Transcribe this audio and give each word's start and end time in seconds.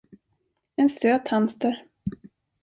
En 0.81 0.87
söt 0.95 1.27
hamster. 1.35 1.79